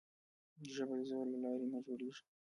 ژبه 0.73 0.95
د 0.99 1.01
زور 1.09 1.25
له 1.31 1.37
لارې 1.43 1.65
نه 1.73 1.79
جوړېږي. 1.85 2.23